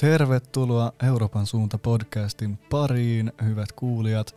[0.00, 4.36] Tervetuloa Euroopan suunta podcastin pariin, hyvät kuulijat.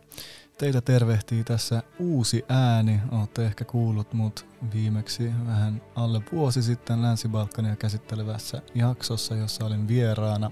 [0.58, 3.00] Teitä tervehtii tässä uusi ääni.
[3.12, 10.50] Olette ehkä kuullut mut viimeksi vähän alle vuosi sitten Länsi-Balkania käsittelevässä jaksossa, jossa olin vieraana.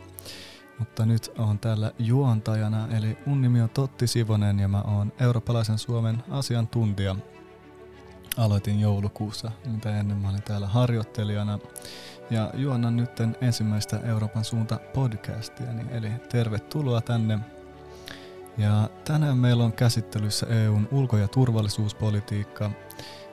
[0.79, 5.79] Mutta nyt on täällä juontajana, eli mun nimi on Totti Sivonen ja mä oon eurooppalaisen
[5.79, 7.17] Suomen asiantuntija.
[8.37, 11.59] Aloitin joulukuussa, mitä ennen mä olin täällä harjoittelijana
[12.31, 17.39] ja juonnan nyt ensimmäistä Euroopan suunta podcastia, eli tervetuloa tänne.
[18.59, 22.71] Ja tänään meillä on käsittelyssä EUn ulko- ja turvallisuuspolitiikka.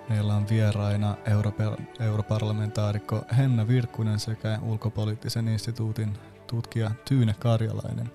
[0.09, 8.11] Meillä on vieraina Europe- europarlamentaarikko Henna Virkkunen sekä ulkopoliittisen instituutin tutkija Tyyne Karjalainen.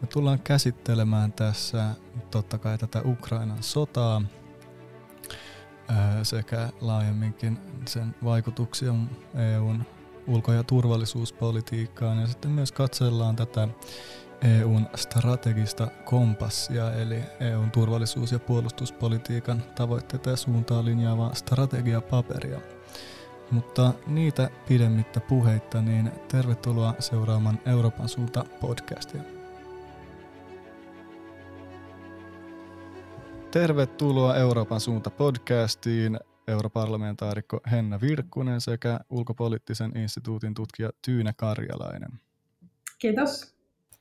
[0.00, 1.94] Me tullaan käsittelemään tässä
[2.30, 4.22] totta kai tätä Ukrainan sotaa
[6.22, 8.94] sekä laajemminkin sen vaikutuksia
[9.34, 9.86] EUn
[10.26, 13.68] ulko- ja turvallisuuspolitiikkaan ja sitten myös katsellaan tätä
[14.58, 22.60] EUn strategista kompassia eli EUn turvallisuus- ja puolustuspolitiikan tavoitteita ja suuntaa linjaavaa strategiapaperia.
[23.50, 29.22] Mutta niitä pidemmittä puheitta, niin tervetuloa seuraamaan Euroopan suunta podcastia.
[33.50, 36.18] Tervetuloa Euroopan suunta podcastiin
[36.50, 42.20] europarlamentaarikko Henna Virkkunen sekä ulkopoliittisen instituutin tutkija Tyyne Karjalainen.
[42.98, 43.54] Kiitos.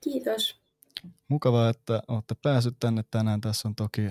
[0.03, 0.61] Kiitos.
[1.27, 3.41] Mukavaa, että olette päässyt tänne tänään.
[3.41, 4.01] Tässä on toki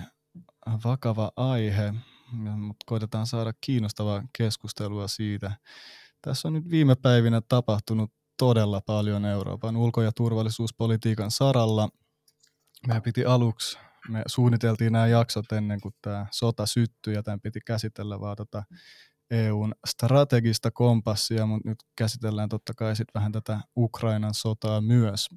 [0.85, 1.95] vakava aihe,
[2.33, 5.53] mutta koitetaan saada kiinnostavaa keskustelua siitä.
[6.23, 11.89] Tässä on nyt viime päivinä tapahtunut todella paljon Euroopan ulko- ja turvallisuuspolitiikan saralla.
[12.87, 13.79] Meidän piti aluksi
[14.09, 18.63] me suunniteltiin nämä jaksot ennen kuin tämä sota syttyi ja tämän piti käsitellä vaan tota
[19.31, 25.29] EUn strategista kompassia, mutta nyt käsitellään totta kai sitten vähän tätä Ukrainan sotaa myös.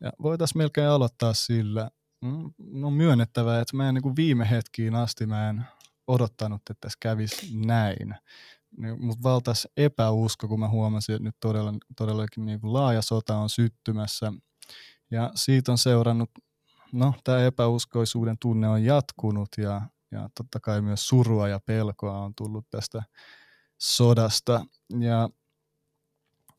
[0.00, 1.90] Ja voitaisiin melkein aloittaa sillä,
[2.24, 5.64] mm, on myönnettävää, että mä en niin viime hetkiin asti mä en
[6.06, 8.14] odottanut, että tässä kävisi näin.
[8.98, 13.50] Mutta valtas epäusko, kun mä huomasin, että nyt todella, todellakin niin kuin laaja sota on
[13.50, 14.32] syttymässä.
[15.10, 16.30] Ja siitä on seurannut
[16.92, 19.80] no, tämä epäuskoisuuden tunne on jatkunut ja,
[20.10, 23.02] ja totta kai myös surua ja pelkoa on tullut tästä
[23.78, 24.64] sodasta.
[25.00, 25.28] Ja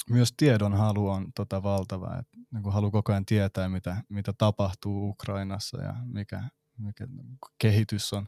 [0.10, 5.10] myös tiedon halu on tota valtava, että niin halu koko ajan tietää, mitä, mitä tapahtuu
[5.10, 6.44] Ukrainassa ja mikä,
[6.78, 7.08] mikä
[7.58, 8.28] kehitys on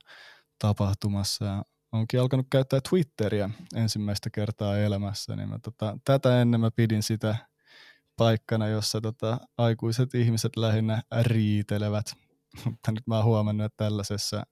[0.60, 1.46] tapahtumassa.
[1.46, 7.04] Ja onkin alkanut käyttää Twitteriä ensimmäistä kertaa elämässä, niin mä tota, tätä ennen mä pidin
[7.04, 7.36] sitä
[8.18, 12.06] paikkana, jossa tota, aikuiset ihmiset lähinnä riitelevät.
[12.66, 14.44] Mutta nyt mä oon huomannut, että tällaisessa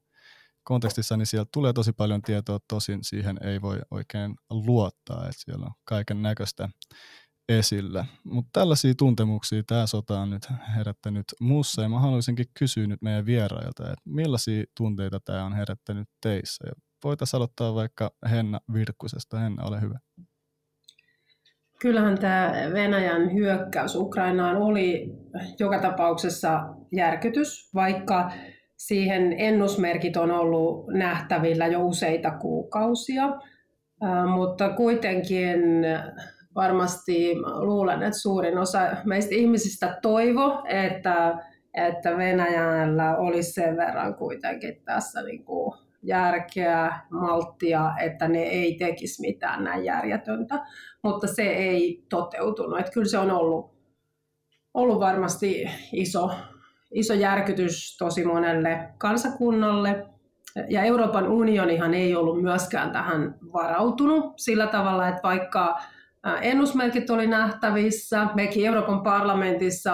[0.63, 5.65] kontekstissa niin sieltä tulee tosi paljon tietoa, tosin siihen ei voi oikein luottaa, että siellä
[5.65, 6.69] on kaiken näköistä
[7.49, 8.05] esillä.
[8.23, 13.25] Mutta tällaisia tuntemuksia tämä sota on nyt herättänyt muussa ja mä haluaisinkin kysyä nyt meidän
[13.25, 16.67] vierailta, että millaisia tunteita tämä on herättänyt teissä.
[16.67, 16.73] Ja
[17.03, 19.39] voitaisiin aloittaa vaikka Henna Virkkusesta.
[19.39, 19.99] Henna, ole hyvä.
[21.81, 25.13] Kyllähän tämä Venäjän hyökkäys Ukrainaan oli
[25.59, 26.61] joka tapauksessa
[26.91, 28.31] järkytys, vaikka
[28.77, 33.23] siihen ennusmerkit on ollut nähtävillä jo useita kuukausia.
[34.35, 35.59] Mutta kuitenkin
[36.55, 41.37] varmasti luulen, että suurin osa meistä ihmisistä toivo, että,
[41.73, 49.21] että Venäjällä olisi sen verran kuitenkin tässä niin kuin järkeä, malttia, että ne ei tekisi
[49.21, 50.65] mitään näin järjetöntä,
[51.03, 52.79] mutta se ei toteutunut.
[52.79, 53.71] Että kyllä se on ollut,
[54.73, 56.31] ollut varmasti iso,
[56.93, 60.05] iso järkytys tosi monelle kansakunnalle.
[60.69, 65.81] Ja Euroopan unionihan ei ollut myöskään tähän varautunut sillä tavalla, että vaikka
[66.41, 68.27] ennusmerkit oli nähtävissä.
[68.35, 69.93] Mekin Euroopan parlamentissa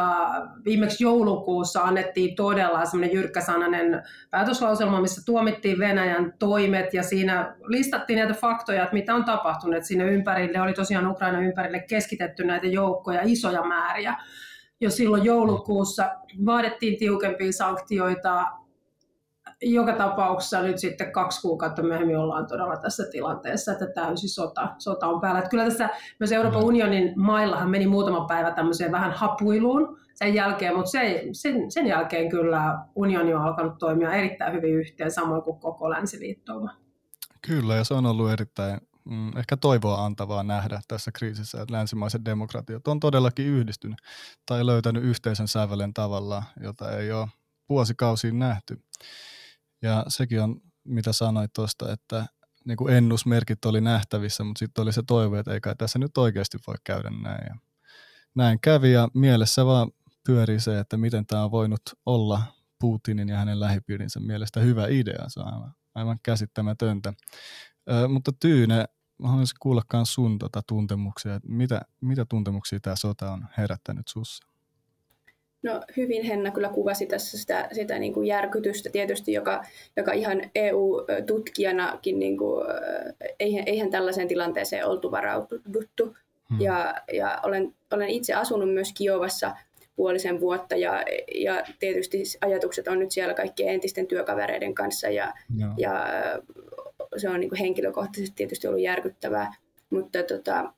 [0.66, 8.34] viimeksi joulukuussa annettiin todella semmoinen jyrkkäsanainen päätöslauselma, missä tuomittiin Venäjän toimet ja siinä listattiin näitä
[8.34, 9.84] faktoja, että mitä on tapahtunut.
[9.84, 14.16] Sinne ympärille oli tosiaan Ukraina ympärille keskitetty näitä joukkoja, isoja määriä.
[14.82, 16.10] Jo silloin joulukuussa
[16.46, 18.46] vaadittiin tiukempia sanktioita
[19.62, 25.08] joka tapauksessa nyt sitten kaksi kuukautta myöhemmin ollaan todella tässä tilanteessa, että täysi sota, sota
[25.08, 25.40] on päällä.
[25.40, 25.90] Että kyllä tässä
[26.20, 26.68] myös Euroopan mm.
[26.68, 32.30] unionin maillahan meni muutama päivä tämmöiseen vähän hapuiluun sen jälkeen, mutta se, sen, sen jälkeen
[32.30, 36.72] kyllä unioni on alkanut toimia erittäin hyvin yhteen, samoin kuin koko länsiliittouma.
[37.48, 42.26] Kyllä, ja se on ollut erittäin mm, ehkä toivoa antavaa nähdä tässä kriisissä, että länsimaiset
[42.26, 44.00] demokratiot on todellakin yhdistynyt
[44.46, 47.28] tai löytänyt yhteisen sävelen tavalla, jota ei ole
[47.70, 48.82] vuosikausiin nähty.
[49.82, 52.26] Ja sekin on, mitä sanoit tuosta, että
[52.66, 56.58] niin kuin ennusmerkit oli nähtävissä, mutta sitten oli se toive, että eikä tässä nyt oikeasti
[56.68, 57.46] voi käydä näin.
[57.50, 57.56] Ja
[58.36, 59.92] näin kävi ja mielessä vaan
[60.26, 62.44] pyörii se, että miten tämä on voinut olla
[62.80, 65.26] Putinin ja hänen lähipiirinsä mielestä hyvä idea.
[65.28, 67.14] Se on aivan, aivan käsittämätöntä.
[67.92, 68.86] Ö, mutta Tyyne,
[69.24, 74.48] haluaisin kuulla myös sun tota tuntemuksia, että mitä, mitä tuntemuksia tämä sota on herättänyt sussa?
[75.64, 79.64] No hyvin Henna kyllä kuvasi tässä sitä, sitä niin kuin järkytystä tietysti, joka,
[79.98, 82.66] joka ihan EU-tutkijanakin, niin kuin,
[83.40, 86.16] eihän, eihän tällaiseen tilanteeseen oltu varauduttu.
[86.50, 86.62] Hmm.
[86.62, 89.56] Ja, ja olen, olen itse asunut myös Kiovassa
[89.96, 91.04] puolisen vuotta ja,
[91.36, 95.34] ja tietysti ajatukset on nyt siellä kaikkien entisten työkavereiden kanssa ja,
[95.78, 96.08] ja
[97.18, 99.54] se on niin kuin henkilökohtaisesti tietysti ollut järkyttävää,
[99.90, 100.74] mutta, tota,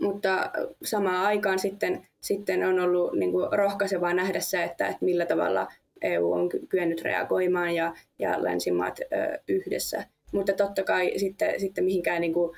[0.00, 0.50] mutta
[0.84, 5.68] samaan aikaan sitten, sitten on ollut niin kuin rohkaisevaa nähdä se, että, että millä tavalla
[6.02, 10.04] EU on kyennyt reagoimaan ja, ja länsimaat ö, yhdessä.
[10.32, 12.56] Mutta totta kai sitten, sitten mihinkään niin kuin,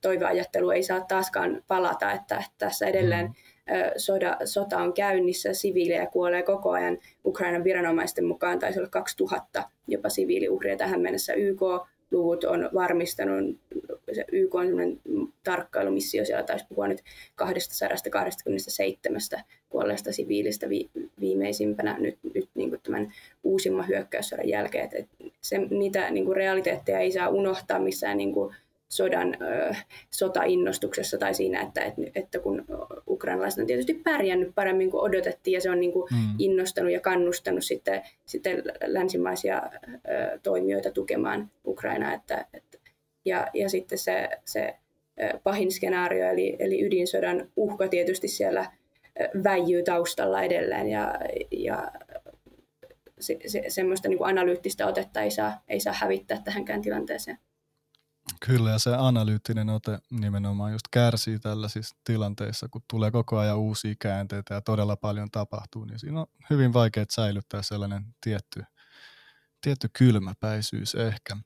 [0.00, 3.34] toiveajattelu ei saa taaskaan palata, että, että tässä edelleen mm
[3.96, 6.98] soda, sota on käynnissä, siviilejä kuolee koko ajan.
[7.24, 11.32] Ukrainan viranomaisten mukaan taisi olla 2000 jopa siviiliuhria tähän mennessä.
[11.32, 11.60] YK
[12.10, 13.56] luvut on varmistanut,
[14.12, 15.00] se YK on sellainen
[15.44, 17.02] tarkkailumissio, siellä taisi puhua nyt
[17.34, 19.20] 227
[19.68, 20.90] kuolleesta siviilistä vi,
[21.20, 23.12] viimeisimpänä nyt, nyt niin kuin tämän
[23.44, 24.88] uusimman hyökkäyssodan jälkeen.
[24.92, 25.08] Et
[25.40, 28.54] se, niitä niin kuin realiteetteja ei saa unohtaa missään niin kuin
[28.88, 29.74] sodan ö,
[30.10, 32.64] sotainnostuksessa tai siinä, että, että, että kun
[33.08, 36.34] ukrainalaiset on tietysti pärjännyt paremmin kuin odotettiin ja se on niin kuin mm.
[36.38, 42.14] innostanut ja kannustanut sitten, sitten länsimaisia ö, toimijoita tukemaan Ukrainaa.
[42.14, 42.78] Että, että,
[43.24, 44.74] ja, ja sitten se, se
[45.42, 48.70] pahin skenaario eli, eli ydinsodan uhka tietysti siellä
[49.44, 51.14] väijyy taustalla edelleen ja,
[51.50, 51.92] ja
[53.20, 57.38] se, se, semmoista niin kuin analyyttistä otetta ei saa, ei saa hävittää tähänkään tilanteeseen.
[58.46, 63.94] Kyllä, ja se analyyttinen ote nimenomaan just kärsii tällaisissa tilanteissa, kun tulee koko ajan uusia
[63.98, 68.64] käänteitä ja todella paljon tapahtuu, niin siinä on hyvin vaikea säilyttää sellainen tietty,
[69.60, 71.36] tietty kylmäpäisyys ehkä.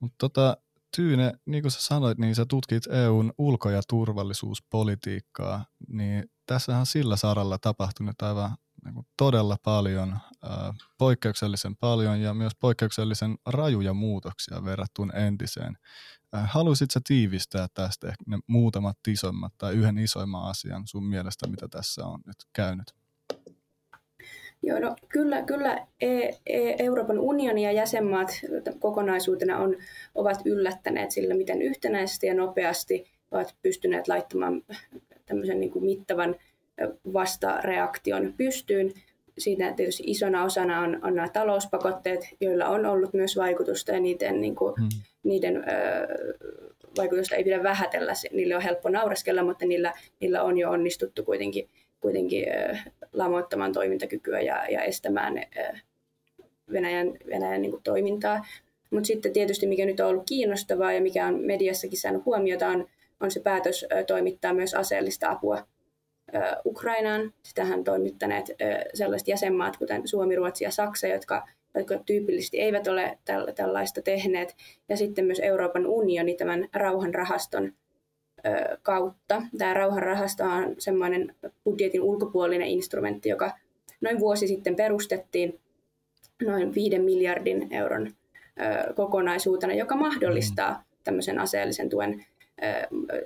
[0.00, 0.56] Mutta tota,
[0.96, 6.86] Tyyne, niin kuin sä sanoit, niin sä tutkit EUn ulko- ja turvallisuuspolitiikkaa, niin tässähän on
[6.86, 14.64] sillä saralla tapahtunut aivan niin todella paljon, äh, poikkeuksellisen paljon ja myös poikkeuksellisen rajuja muutoksia
[14.64, 15.78] verrattuna entiseen.
[16.32, 22.06] Haluaisitko tiivistää tästä ehkä ne muutamat isommat tai yhden isoimman asian sun mielestä, mitä tässä
[22.06, 22.94] on nyt käynyt?
[24.62, 28.28] Joo, no kyllä, kyllä e- e- Euroopan unioni ja jäsenmaat
[28.78, 29.76] kokonaisuutena on,
[30.14, 34.62] ovat yllättäneet sillä, miten yhtenäisesti ja nopeasti ovat pystyneet laittamaan
[35.26, 36.36] tämmöisen niin kuin mittavan
[37.12, 38.92] vastareaktion pystyyn.
[39.38, 44.40] Siinä tietysti isona osana on, on nämä talouspakotteet, joilla on ollut myös vaikutusta ja niiden,
[44.40, 44.88] niin kuin, hmm.
[45.22, 45.62] niiden ö,
[46.96, 48.12] vaikutusta ei pidä vähätellä.
[48.32, 51.68] Niille on helppo naureskella, mutta niillä, niillä on jo onnistuttu kuitenkin,
[52.00, 52.76] kuitenkin ö,
[53.12, 55.78] lamoittamaan toimintakykyä ja, ja estämään ö,
[56.72, 58.46] Venäjän, Venäjän niin kuin, toimintaa.
[58.90, 62.88] Mutta sitten tietysti mikä nyt on ollut kiinnostavaa ja mikä on mediassakin saanut huomiota on,
[63.20, 65.66] on se päätös toimittaa myös aseellista apua
[66.66, 67.32] Ukrainaan.
[67.42, 68.50] Sitähän toimittaneet
[68.94, 73.18] sellaiset jäsenmaat, kuten Suomi, Ruotsi ja Saksa, jotka, jotka tyypillisesti eivät ole
[73.54, 74.56] tällaista tehneet.
[74.88, 77.72] Ja sitten myös Euroopan unioni tämän rauhanrahaston
[78.82, 79.42] kautta.
[79.58, 83.50] Tämä rauhanrahasto on semmoinen budjetin ulkopuolinen instrumentti, joka
[84.00, 85.60] noin vuosi sitten perustettiin
[86.46, 88.10] noin 5 miljardin euron
[88.94, 92.24] kokonaisuutena, joka mahdollistaa tämmöisen aseellisen tuen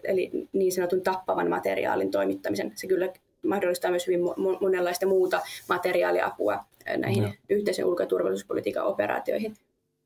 [0.05, 2.73] eli niin sanotun tappavan materiaalin toimittamisen.
[2.75, 3.13] Se kyllä
[3.47, 4.21] mahdollistaa myös hyvin
[4.61, 6.65] monenlaista muuta materiaaliapua
[6.97, 7.33] näihin no.
[7.49, 9.55] yhteisen ulko- ja turvallisuuspolitiikan operaatioihin.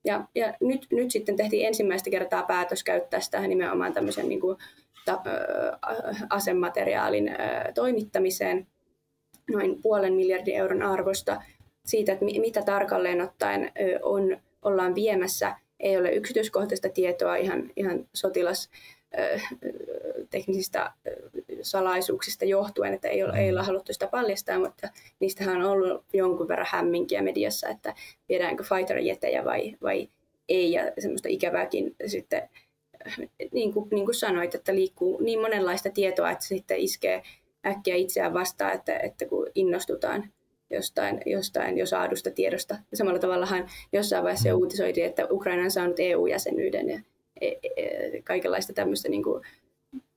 [0.04, 4.58] Ja, ja nyt, nyt sitten tehtiin ensimmäistä kertaa päätös käyttää sitä nimenomaan tämmöisen niin kuin,
[5.04, 5.22] ta,
[6.30, 7.30] asemateriaalin
[7.74, 8.66] toimittamiseen
[9.50, 11.42] noin puolen miljardin euron arvosta
[11.84, 15.56] siitä, että mitä tarkalleen ottaen on, ollaan viemässä.
[15.80, 18.70] Ei ole yksityiskohtaista tietoa ihan, ihan sotilas
[20.30, 20.92] teknisistä
[21.62, 24.88] salaisuuksista johtuen, että ei ole, ei ole haluttu sitä paljastaa, mutta
[25.20, 27.94] niistähän on ollut jonkun verran hämminkiä mediassa, että
[28.28, 30.08] viedäänkö fighter-jetejä vai, vai
[30.48, 32.48] ei, ja semmoista ikävääkin sitten,
[33.52, 37.22] niin kuin, niin kuin sanoit, että liikkuu niin monenlaista tietoa, että se sitten iskee
[37.66, 40.32] äkkiä itseään vastaan, että, että kun innostutaan
[40.70, 42.76] jostain, jostain jo saadusta tiedosta.
[42.94, 47.00] Samalla tavallahan jossain vaiheessa uutisoitiin, että Ukraina on saanut EU-jäsenyyden ja
[48.24, 49.42] kaikenlaista tämmöistä niin kuin,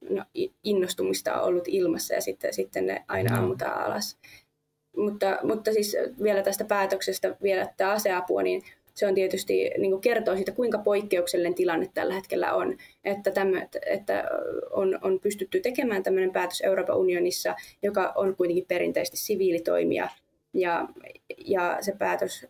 [0.10, 0.26] no,
[0.64, 4.18] innostumista on ollut ilmassa ja sitten, sitten ne aina ammutaan alas.
[4.98, 8.62] Mutta, mutta siis vielä tästä päätöksestä vielä tämä aseapua, niin
[8.94, 13.68] se on tietysti niin kuin kertoo siitä, kuinka poikkeuksellinen tilanne tällä hetkellä on, että, tämä,
[13.86, 14.24] että
[14.72, 20.10] on, on pystytty tekemään tämmöinen päätös Euroopan unionissa, joka on kuitenkin perinteisesti siviilitoimija,
[20.54, 20.88] ja,
[21.46, 22.48] ja se päätös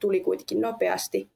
[0.00, 1.28] tuli kuitenkin nopeasti.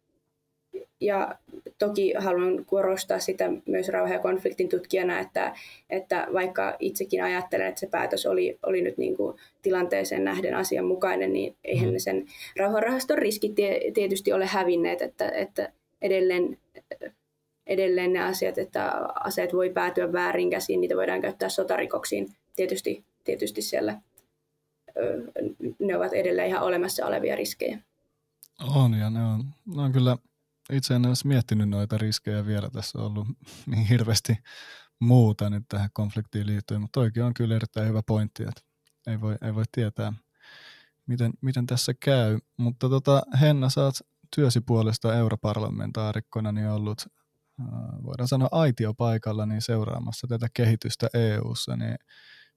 [1.04, 1.34] Ja
[1.78, 5.54] toki haluan korostaa sitä myös rauha- ja konfliktin tutkijana, että,
[5.90, 11.32] että vaikka itsekin ajattelen, että se päätös oli, oli nyt niin kuin tilanteeseen nähden asianmukainen,
[11.32, 12.26] niin eihän ne sen
[12.58, 13.52] rauhanrahaston riskit
[13.94, 16.58] tietysti ole hävinneet, että, että edelleen,
[17.66, 18.92] edelleen ne asiat, että
[19.25, 24.00] aseet voi päätyä väärin käsiin, niitä voidaan käyttää sotarikoksiin, tietysti, tietysti siellä
[25.78, 27.78] ne ovat edelleen ihan olemassa olevia riskejä.
[28.76, 29.44] On ja ne on,
[29.76, 30.16] ne on kyllä,
[30.73, 33.28] itse en olisi miettinyt noita riskejä vielä, tässä on ollut
[33.66, 34.37] niin hirveästi
[35.00, 38.61] muuta nyt tähän konfliktiin liittyen, mutta toikin on kyllä erittäin hyvä pointti, että
[39.06, 40.12] ei voi, ei voi tietää,
[41.06, 42.38] miten, miten tässä käy.
[42.56, 43.94] Mutta tota, Henna, sä oot
[44.37, 47.06] työsi puolesta europarlamentaarikkona niin ollut,
[48.04, 51.97] voidaan sanoa aitiopaikalla, niin seuraamassa tätä kehitystä EU:ssa, niin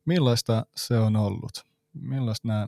[0.06, 1.66] millaista se on ollut?
[1.94, 2.68] Millaista nämä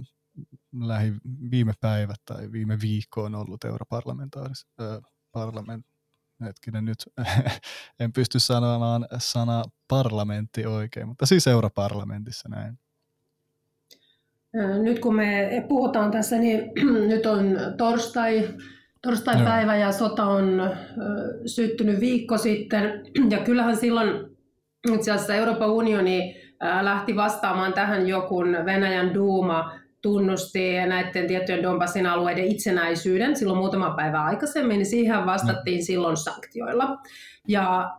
[0.74, 1.13] lähi
[1.51, 4.67] viime päivät tai viime viikko on ollut europarlamentaaris
[5.31, 5.86] parlament,
[6.45, 6.98] hetkinen nyt,
[8.00, 12.79] en pysty sanomaan sana parlamentti oikein, mutta siis europarlamentissa näin.
[14.83, 16.71] Nyt kun me puhutaan tässä, niin
[17.12, 18.50] nyt on torstai,
[19.01, 20.62] torstai-päivä ja sota on
[21.45, 23.05] syttynyt viikko sitten.
[23.29, 24.38] Ja kyllähän silloin
[24.93, 26.36] itse asiassa Euroopan unioni
[26.81, 33.94] lähti vastaamaan tähän jo, kun Venäjän duuma tunnusti näiden tiettyjen Donbassin alueiden itsenäisyyden silloin muutama
[33.98, 36.98] päivä aikaisemmin, niin siihen vastattiin silloin sanktioilla.
[37.48, 37.91] Ja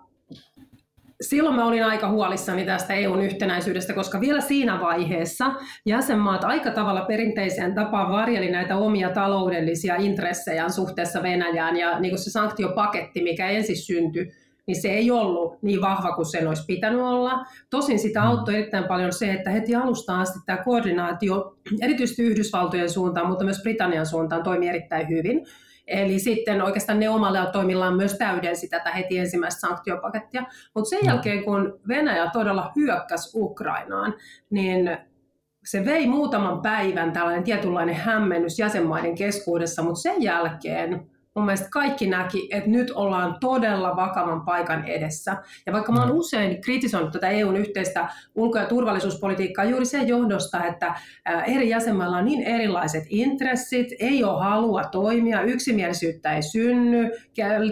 [1.21, 5.53] silloin mä olin aika huolissani tästä EUn yhtenäisyydestä, koska vielä siinä vaiheessa
[5.87, 12.19] jäsenmaat aika tavalla perinteiseen tapaan varjeli näitä omia taloudellisia intressejään suhteessa Venäjään ja niin kuin
[12.19, 14.33] se sanktiopaketti, mikä ensin syntyi,
[14.71, 17.47] niin se ei ollut niin vahva kuin sen olisi pitänyt olla.
[17.71, 18.27] Tosin sitä mm.
[18.27, 23.63] auttoi erittäin paljon se, että heti alusta asti tämä koordinaatio, erityisesti Yhdysvaltojen suuntaan, mutta myös
[23.63, 25.47] Britannian suuntaan, toimi erittäin hyvin.
[25.87, 30.43] Eli sitten oikeastaan ne omalla toimillaan myös täydensi tätä heti ensimmäistä sanktiopakettia.
[30.75, 31.09] Mutta sen mm.
[31.09, 34.15] jälkeen, kun Venäjä todella hyökkäsi Ukrainaan,
[34.51, 34.99] niin
[35.65, 42.07] se vei muutaman päivän tällainen tietynlainen hämmennys jäsenmaiden keskuudessa, mutta sen jälkeen mun mielestä kaikki
[42.07, 45.37] näki, että nyt ollaan todella vakavan paikan edessä.
[45.67, 50.65] Ja vaikka mä oon usein kritisoinut tätä EUn yhteistä ulko- ja turvallisuuspolitiikkaa juuri sen johdosta,
[50.65, 50.95] että
[51.47, 57.11] eri jäsenmailla on niin erilaiset intressit, ei ole halua toimia, yksimielisyyttä ei synny,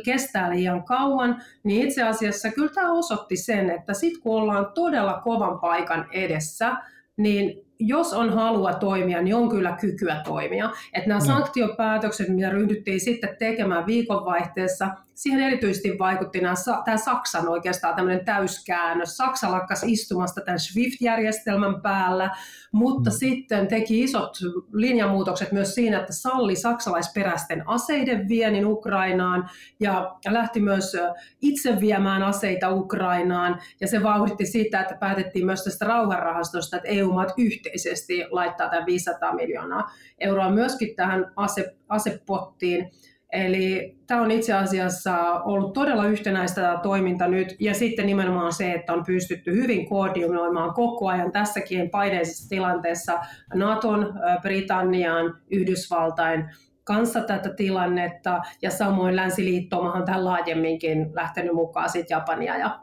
[0.05, 5.21] kestää liian kauan, niin itse asiassa kyllä tämä osoitti sen, että sitten kun ollaan todella
[5.25, 6.77] kovan paikan edessä,
[7.17, 10.71] niin jos on halua toimia, niin on kyllä kykyä toimia.
[10.93, 11.27] Että nämä no.
[11.27, 19.17] sanktiopäätökset, mitä ryhdyttiin sitten tekemään viikonvaihteessa, siihen erityisesti vaikutti nämä, tämä Saksan oikeastaan tämmöinen täyskäännös.
[19.17, 22.31] Saksa lakkas istumasta tämän SWIFT-järjestelmän päällä,
[22.73, 23.17] mutta mm.
[23.17, 24.39] sitten teki isot
[24.73, 29.49] linjamuutokset myös siinä, että salli saksalaisperäisten aseiden viennin Ukrainaan
[29.81, 30.97] ja lähti myös
[31.43, 33.61] itse viemään aseita Ukrainaan.
[33.81, 39.35] Ja se vauhditti sitä, että päätettiin myös tästä rauhanrahastosta, että EU-maat yhteisesti laittaa tämän 500
[39.35, 42.91] miljoonaa euroa myöskin tähän ase, asepottiin.
[43.33, 48.73] Eli tämä on itse asiassa ollut todella yhtenäistä tämä toiminta nyt, ja sitten nimenomaan se,
[48.73, 53.19] että on pystytty hyvin koordinoimaan koko ajan tässäkin paineisessa tilanteessa
[53.55, 56.45] Naton, Britannian, Yhdysvaltain
[56.85, 62.81] kanssa tätä tilannetta, ja samoin länsiliittoomahan tähän laajemminkin lähtenyt mukaan sitten Japania ja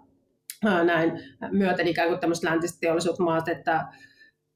[0.83, 1.11] näin
[1.51, 3.85] myöten ikään kuin tämmöiset läntiset teollisuusmaat, että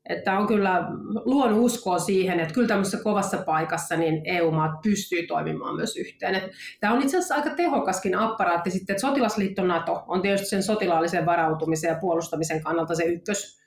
[0.10, 0.86] että on kyllä
[1.25, 6.36] luonut uskoa siihen, että kyllä tämmöisessä kovassa paikassa niin EU-maat pystyy toimimaan myös yhteen.
[6.36, 6.50] Että
[6.80, 11.25] tämä on itse asiassa aika tehokaskin apparaatti sitten, että sotilasliitto NATO on tietysti sen sotilaallisen
[11.25, 13.60] varautumisen ja puolustamisen kannalta se ykkös,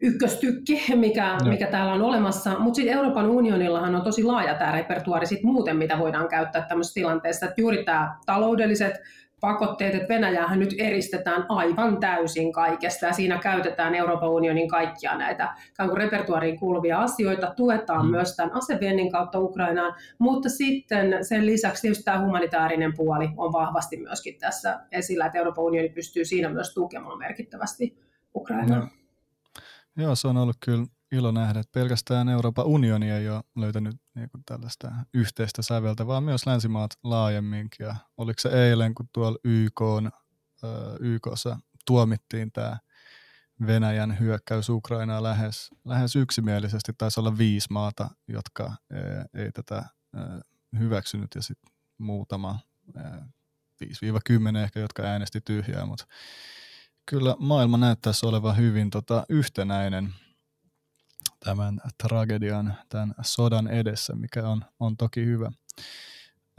[0.00, 1.50] ykköstykki, mikä, no.
[1.50, 2.58] mikä täällä on olemassa.
[2.58, 6.94] Mutta sitten Euroopan unionillahan on tosi laaja tämä repertuaari sit muuten, mitä voidaan käyttää tämmöisessä
[6.94, 7.46] tilanteessa.
[7.46, 8.92] Että juuri tämä taloudelliset
[9.40, 15.54] pakotteet, että Venäjähän nyt eristetään aivan täysin kaikesta ja siinä käytetään Euroopan unionin kaikkia näitä
[15.94, 18.10] repertuariin kuuluvia asioita, tuetaan mm.
[18.10, 23.96] myös tämän aseviennin kautta Ukrainaan, mutta sitten sen lisäksi tietysti tämä humanitaarinen puoli on vahvasti
[23.96, 27.98] myöskin tässä esillä, että Euroopan unioni pystyy siinä myös tukemaan merkittävästi
[28.34, 28.78] Ukrainaa.
[28.78, 28.88] No.
[29.96, 34.30] Joo, se on ollut kyllä ilo nähdä, että pelkästään Euroopan unioni ei ole löytänyt niin
[34.30, 37.84] kuin tällaista yhteistä säveltä, vaan myös länsimaat laajemminkin.
[37.86, 39.80] Ja oliko se eilen, kun tuolla YK,
[41.00, 42.78] YKssa tuomittiin tämä
[43.66, 46.92] Venäjän hyökkäys Ukrainaa lähes, lähes yksimielisesti.
[46.98, 49.84] Taisi olla viisi maata, jotka ei, ei tätä
[50.78, 52.58] hyväksynyt ja sitten muutama,
[52.94, 56.06] 5-10 ehkä, jotka äänesti tyhjää, mutta
[57.06, 60.14] kyllä maailma näyttäisi olevan hyvin tota, yhtenäinen
[61.44, 65.50] tämän tragedian, tämän sodan edessä, mikä on, on toki hyvä.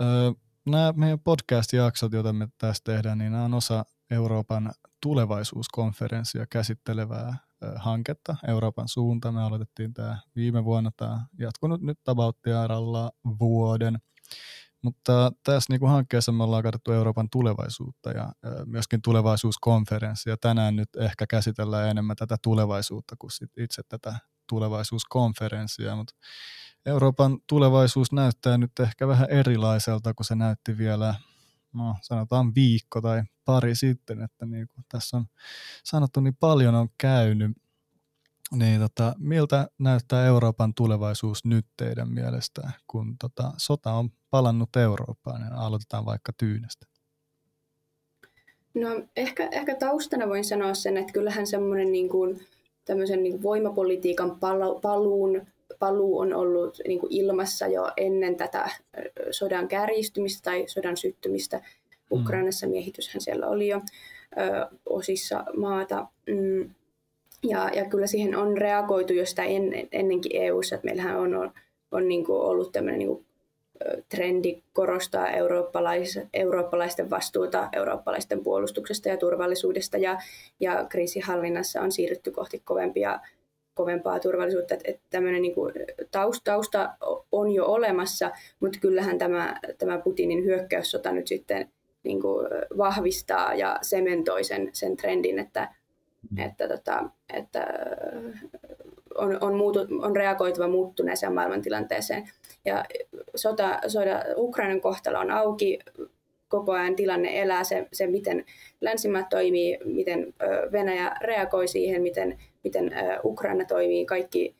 [0.02, 0.32] Öö,
[0.66, 4.72] nämä meidän podcast-jaksot, joita me tässä tehdään, niin nämä on osa Euroopan
[5.02, 7.38] tulevaisuuskonferenssia käsittelevää
[7.76, 9.32] hanketta Euroopan suunta.
[9.32, 14.00] Me aloitettiin tämä viime vuonna, tämä jatkunut nyt tabauttiaralla vuoden.
[14.82, 18.34] Mutta tässä niin kuin hankkeessa me ollaan katsottu Euroopan tulevaisuutta ja
[18.66, 20.38] myöskin tulevaisuuskonferenssia.
[20.38, 24.16] Tänään nyt ehkä käsitellään enemmän tätä tulevaisuutta kuin sit itse tätä
[24.50, 26.16] tulevaisuuskonferenssia, mutta
[26.86, 31.16] Euroopan tulevaisuus näyttää nyt ehkä vähän erilaiselta kuin se näytti vielä,
[31.74, 35.26] no, sanotaan viikko tai pari sitten, että niin kuin tässä on
[35.84, 37.52] sanottu, niin paljon on käynyt.
[38.52, 45.42] Niin tota, miltä näyttää Euroopan tulevaisuus nyt teidän mielestä, kun tota, sota on palannut Eurooppaan
[45.42, 46.86] ja aloitetaan vaikka Tyynestä?
[48.74, 52.48] No ehkä, ehkä taustana voin sanoa sen, että kyllähän semmoinen niin kuin,
[52.86, 54.40] tämmöisen niin voimapolitiikan
[54.82, 55.42] paluun
[55.80, 58.70] paluu on ollut niin kuin ilmassa jo ennen tätä
[59.32, 61.58] sodan kärjistymistä tai sodan syttymistä.
[61.58, 61.64] Mm.
[62.22, 63.82] Ukrainassa miehityshän siellä oli jo
[64.38, 66.08] ö, osissa maata.
[66.28, 66.70] Mm.
[67.44, 71.52] Ja, ja kyllä siihen on reagoitu jo sitä en, ennenkin EU-ssa, että meillähän on, on,
[71.92, 73.26] on niin kuin ollut tämmöinen niin kuin
[74.10, 80.18] trendi korostaa eurooppalais, eurooppalaisten vastuuta eurooppalaisten puolustuksesta ja turvallisuudesta ja,
[80.60, 83.20] ja kriisihallinnassa on siirrytty kohti kovempia
[83.74, 85.74] kovempaa turvallisuutta, että, että tämmöinen niin kuin
[86.12, 86.94] tausta, tausta
[87.32, 91.72] on jo olemassa, mutta kyllähän tämä, tämä Putinin hyökkäyssota nyt sitten
[92.04, 95.74] niin kuin vahvistaa ja sementoi sen, sen trendin, että,
[96.38, 97.68] että, tota, että
[99.16, 102.30] on, on, muutu, on reagoitava muuttuneeseen maailmantilanteeseen.
[102.66, 102.86] Ja
[103.36, 105.80] sota, sota, Ukrainan kohtalo on auki,
[106.48, 108.46] koko ajan tilanne elää, se, se miten
[108.82, 110.34] länsimaat toimii, miten
[110.72, 112.92] Venäjä reagoi siihen, miten, miten
[113.24, 114.56] Ukraina toimii, kaikki,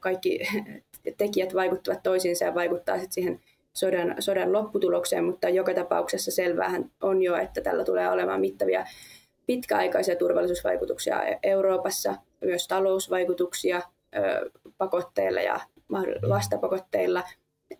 [0.00, 0.40] kaikki
[1.18, 3.40] tekijät vaikuttavat toisiinsa ja vaikuttaa sitten siihen
[3.72, 8.84] sodan, sodan lopputulokseen, mutta joka tapauksessa selvähän on jo, että tällä tulee olemaan mittavia
[9.46, 13.82] pitkäaikaisia turvallisuusvaikutuksia Euroopassa, myös talousvaikutuksia
[14.78, 15.60] pakotteilla ja
[16.28, 17.24] vastapakotteilla–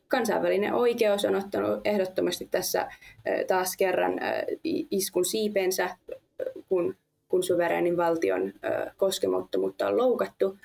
[0.08, 2.88] kansainvälinen oikeus on ottanut ehdottomasti tässä
[3.46, 4.20] taas kerran
[4.90, 5.96] iskun siipensä,
[6.68, 6.96] kun,
[7.28, 8.52] kun suvereenin valtion
[8.96, 10.58] koskemattomuutta on loukattu.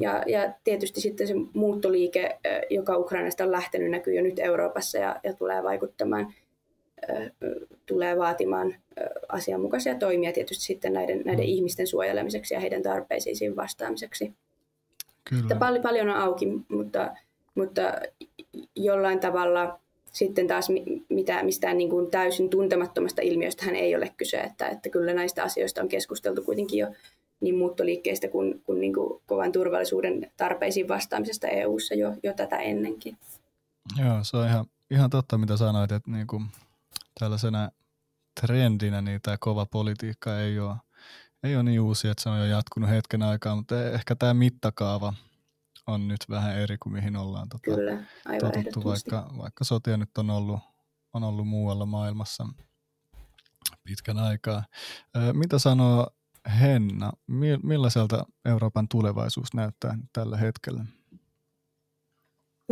[0.00, 2.38] Ja, ja tietysti sitten se muuttoliike,
[2.70, 6.34] joka Ukrainasta on lähtenyt, näkyy jo nyt Euroopassa ja, ja tulee vaikuttamaan,
[7.86, 8.74] tulee vaatimaan
[9.28, 11.50] asianmukaisia toimia tietysti sitten näiden, näiden mm.
[11.50, 14.32] ihmisten suojelemiseksi ja heidän tarpeisiin vastaamiseksi.
[15.28, 15.42] Kyllä.
[15.42, 17.14] Että paljon, paljon on auki, mutta,
[17.54, 17.82] mutta
[18.76, 19.80] jollain tavalla
[20.12, 20.68] sitten taas
[21.08, 25.42] mitä, mistään niin kuin täysin tuntemattomasta ilmiöstä hän ei ole kyse, että, että kyllä näistä
[25.42, 26.88] asioista on keskusteltu kuitenkin jo
[27.40, 33.18] niin muuttoliikkeistä kuin, kuin, niin kuin kovan turvallisuuden tarpeisiin vastaamisesta EU-ssa jo, jo tätä ennenkin.
[34.04, 36.44] Joo, se on ihan, ihan totta, mitä sanoit, että niin kuin
[37.20, 37.70] tällaisena
[38.40, 40.74] trendinä niin tämä kova politiikka ei ole,
[41.42, 45.14] ei ole niin uusi, että se on jo jatkunut hetken aikaa, mutta ehkä tämä mittakaava–
[45.88, 47.92] on nyt vähän eri kuin mihin ollaan tota, Kyllä,
[48.26, 50.60] aivan totuttu, vaikka, vaikka sotia nyt on ollut,
[51.12, 52.46] on ollut muualla maailmassa
[53.84, 54.64] pitkän aikaa.
[55.32, 56.08] Mitä sanoo
[56.60, 57.12] Henna,
[57.62, 60.84] millaiselta Euroopan tulevaisuus näyttää tällä hetkellä?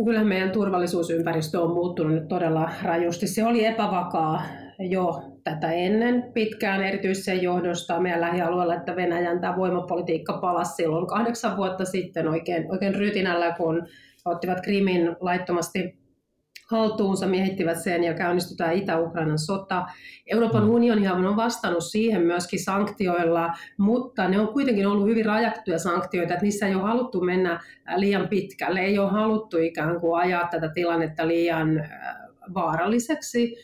[0.05, 3.27] Kyllä meidän turvallisuusympäristö on muuttunut nyt todella rajusti.
[3.27, 4.43] Se oli epävakaa
[4.89, 11.07] jo tätä ennen pitkään erityisesti sen johdosta meidän lähialueella, että Venäjän tämä voimapolitiikka palasi silloin
[11.07, 13.87] kahdeksan vuotta sitten oikein, oikein rytinällä, kun
[14.25, 15.97] ottivat Krimin laittomasti
[16.71, 19.85] haltuunsa, miehittivät sen ja käynnistetään Itä-Ukrainan sota.
[20.31, 20.69] Euroopan mm.
[20.69, 26.43] unioni on vastannut siihen myöskin sanktioilla, mutta ne on kuitenkin ollut hyvin rajattuja sanktioita, että
[26.45, 27.59] niissä ei ole haluttu mennä
[27.95, 31.89] liian pitkälle, ei ole haluttu ikään kuin ajaa tätä tilannetta liian
[32.53, 33.55] vaaralliseksi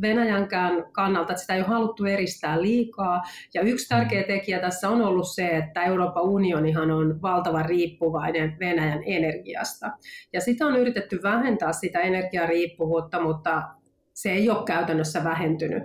[0.00, 3.22] Venäjänkään kannalta, että sitä ei ole haluttu eristää liikaa.
[3.54, 9.02] Ja yksi tärkeä tekijä tässä on ollut se, että Euroopan unionihan on valtavan riippuvainen Venäjän
[9.06, 9.90] energiasta.
[10.32, 13.62] Ja sitä on yritetty vähentää sitä energiariippuvuutta, mutta
[14.14, 15.82] se ei ole käytännössä vähentynyt.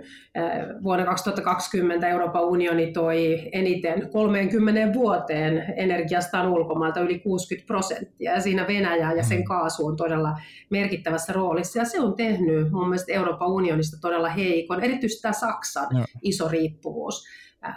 [0.82, 8.66] Vuonna 2020 Euroopan unioni toi eniten 30 vuoteen energiastaan ulkomailta yli 60 prosenttia, ja siinä
[8.66, 9.44] Venäjä ja sen mm.
[9.44, 10.38] kaasu on todella
[10.70, 15.88] merkittävässä roolissa, ja se on tehnyt mun mielestä Euroopan unionista todella heikon, erityisesti tämä Saksan
[16.22, 17.24] iso riippuvuus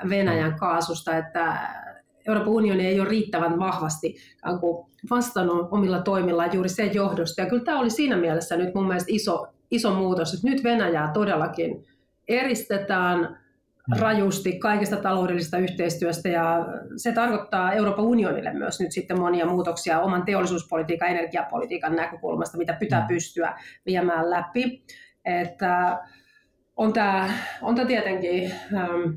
[0.09, 1.57] Venäjän kaasusta, että
[2.27, 4.15] Euroopan unioni ei ole riittävän vahvasti
[5.09, 7.41] vastannut omilla toimillaan juuri sen johdosta.
[7.41, 11.11] Ja kyllä tämä oli siinä mielessä nyt mun mielestä iso, iso muutos, että nyt Venäjää
[11.13, 11.85] todellakin
[12.27, 13.99] eristetään mm.
[13.99, 16.65] rajusti kaikesta taloudellisesta yhteistyöstä ja
[16.97, 22.73] se tarkoittaa Euroopan unionille myös nyt sitten monia muutoksia oman teollisuuspolitiikan ja energiapolitiikan näkökulmasta, mitä
[22.73, 23.07] pitää mm.
[23.07, 24.83] pystyä viemään läpi.
[25.25, 25.99] Että
[26.77, 27.29] on tämä,
[27.61, 29.11] on tämä tietenkin ähm,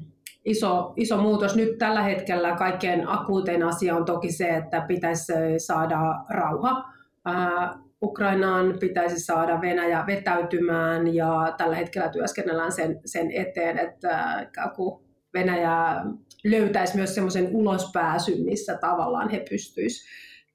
[0.44, 1.56] iso, iso muutos.
[1.56, 6.84] Nyt tällä hetkellä kaikkein akuutein asia on toki se, että pitäisi saada rauha.
[7.28, 15.04] Äh, Ukrainaan pitäisi saada Venäjä vetäytymään ja tällä hetkellä työskennellään sen, sen eteen, että kun
[15.34, 16.04] Venäjä
[16.44, 20.08] löytäisi myös semmoisen ulospääsyn, missä tavallaan he pystyisivät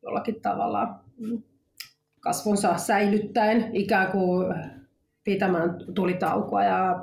[0.04, 0.88] jollakin tavalla
[2.20, 4.56] kasvonsa säilyttäen ikään kuin
[5.24, 6.96] pitämään tulitaukoa ja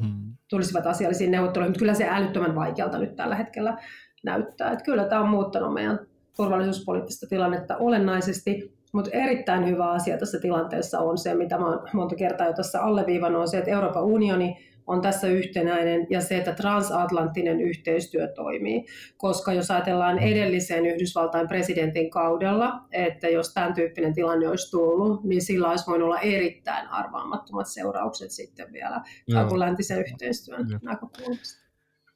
[0.00, 0.34] hmm.
[0.50, 3.78] tulisivat asiallisiin neuvotteluihin, mutta kyllä se älyttömän vaikealta nyt tällä hetkellä
[4.24, 4.72] näyttää.
[4.72, 5.98] Että kyllä tämä on muuttanut meidän
[6.36, 12.46] turvallisuuspoliittista tilannetta olennaisesti, mutta erittäin hyvä asia tässä tilanteessa on se, mitä mä monta kertaa
[12.46, 17.60] jo tässä alleviivannut, on se, että Euroopan unioni on tässä yhtenäinen ja se, että transatlanttinen
[17.60, 18.86] yhteistyö toimii.
[19.16, 25.42] Koska jos ajatellaan edellisen Yhdysvaltain presidentin kaudella, että jos tämän tyyppinen tilanne olisi tullut, niin
[25.42, 29.02] sillä olisi voinut olla erittäin arvaamattomat seuraukset sitten vielä
[29.56, 30.80] läntisen yhteistyön Joo.
[30.82, 31.64] näkökulmasta.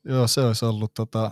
[0.05, 1.31] Joo, se olisi ollut tota,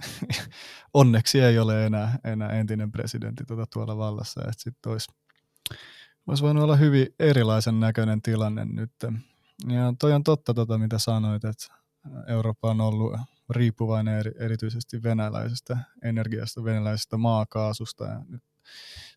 [0.94, 5.12] onneksi ei ole enää, enää entinen presidentti tuota tuolla vallassa, että sitten olisi,
[6.26, 8.92] olisi voinut olla hyvin erilaisen näköinen tilanne nyt.
[9.68, 11.74] Ja toi on totta, tota, mitä sanoit, että
[12.28, 13.16] Eurooppa on ollut
[13.50, 18.04] riippuvainen eri, erityisesti venäläisestä energiasta, venäläisestä maakaasusta.
[18.04, 18.42] Ja nyt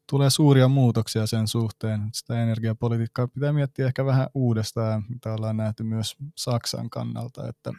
[0.10, 2.10] tulee suuria muutoksia sen suhteen.
[2.14, 7.74] Sitä energiapolitiikkaa pitää miettiä ehkä vähän uudestaan, mitä ollaan nähty myös Saksan kannalta, että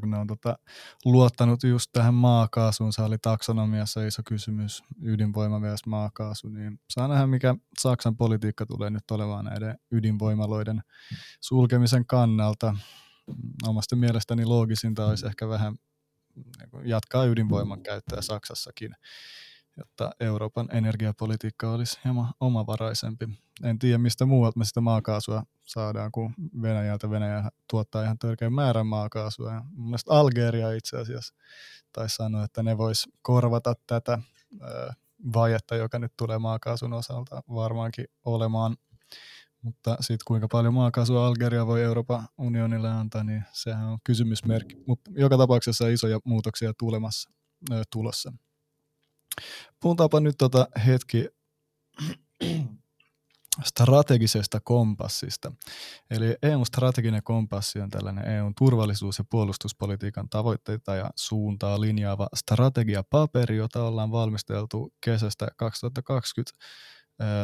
[0.00, 0.58] kun ne on tota,
[1.04, 5.86] luottanut just tähän maakaasuun, se oli taksonomiassa iso kysymys, ydinvoima vs.
[5.86, 10.82] maakaasu, niin saa nähdä mikä Saksan politiikka tulee nyt olemaan näiden ydinvoimaloiden
[11.40, 12.76] sulkemisen kannalta.
[13.66, 15.74] Omasta mielestäni loogisinta olisi ehkä vähän
[16.36, 18.94] niin jatkaa ydinvoiman käyttöä Saksassakin,
[19.78, 23.28] jotta Euroopan energiapolitiikka olisi hieman omavaraisempi.
[23.62, 28.86] En tiedä, mistä muualta me sitä maakaasua saadaan, kun Venäjältä Venäjä tuottaa ihan törkeän määrän
[28.86, 29.52] maakaasua.
[29.52, 31.34] Ja mun mielestä Algeria itse asiassa
[31.92, 34.18] taisi sanoa, että ne vois korvata tätä
[35.34, 38.76] vajetta, joka nyt tulee maakaasun osalta varmaankin olemaan.
[39.62, 44.76] Mutta sitten kuinka paljon maakaasua Algeria voi Euroopan unionille antaa, niin sehän on kysymysmerkki.
[44.86, 47.30] Mutta joka tapauksessa isoja muutoksia tulemassa,
[47.72, 48.32] ö, tulossa.
[49.80, 51.28] Puhutaanpa nyt tota hetki
[53.64, 55.52] strategisesta kompassista.
[56.10, 63.56] Eli EUn strateginen kompassi on tällainen EUn turvallisuus- ja puolustuspolitiikan tavoitteita ja suuntaa linjaava strategiapaperi,
[63.56, 66.58] jota ollaan valmisteltu kesästä 2020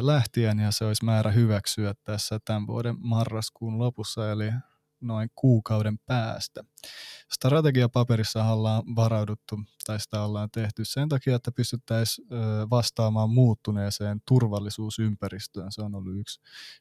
[0.01, 4.51] lähtien ja se olisi määrä hyväksyä tässä tämän vuoden marraskuun lopussa, eli
[5.05, 6.65] noin kuukauden päästä.
[7.33, 12.29] Strategiapaperissa ollaan varauduttu, tai sitä ollaan tehty sen takia, että pystyttäisiin
[12.71, 15.73] vastaamaan muuttuneeseen turvallisuusympäristöön.
[15.73, 16.41] Se on ollut yksi,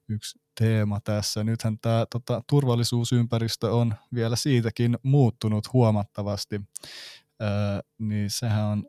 [0.10, 1.44] yksi teema tässä.
[1.44, 6.62] Nythän tämä tota, turvallisuusympäristö on vielä siitäkin muuttunut huomattavasti,
[7.42, 7.50] öö,
[7.98, 8.86] niin sehän on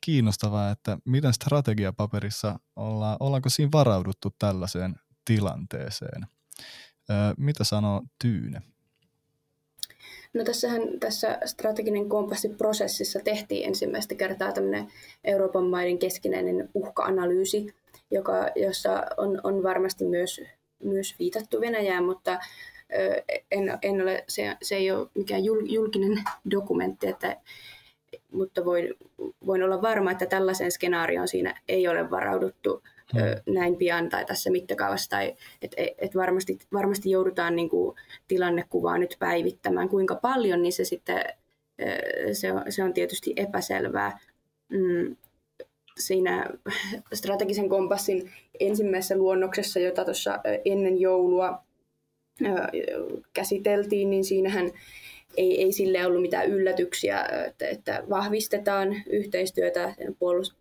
[0.00, 6.26] kiinnostavaa, että miten strategiapaperissa ollaan, ollaanko siinä varauduttu tällaiseen tilanteeseen.
[7.36, 8.62] Mitä sanoo Tyyne?
[10.38, 14.88] No tässähän tässä strateginen kompassiprosessissa tehtiin ensimmäistä kertaa tämmöinen
[15.24, 17.74] Euroopan maiden keskinäinen uhka-analyysi,
[18.10, 20.40] joka, jossa on, on varmasti myös,
[20.82, 22.38] myös viitattu Venäjään, mutta
[23.50, 27.36] en, en ole, se, se ei ole mikään julkinen dokumentti, että,
[28.32, 28.94] mutta voin,
[29.46, 33.54] voin olla varma, että tällaisen skenaarioon siinä ei ole varauduttu hmm.
[33.54, 35.10] näin pian tai tässä mittakaavassa.
[35.10, 37.96] Tai, et, et varmasti, varmasti joudutaan niin kuin,
[38.28, 39.88] tilannekuvaa nyt päivittämään.
[39.88, 41.24] Kuinka paljon, niin se sitten
[42.32, 44.18] se on, se on tietysti epäselvää.
[44.68, 45.16] Mm,
[45.98, 46.50] siinä
[47.12, 51.62] strategisen kompassin ensimmäisessä luonnoksessa, jota tuossa ennen joulua
[53.32, 54.70] käsiteltiin, niin siinähän
[55.36, 60.52] ei, ei sille ollut mitään yllätyksiä, että, että vahvistetaan yhteistyötä puolust,